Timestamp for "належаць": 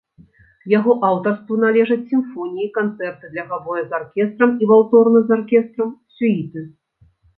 1.65-1.97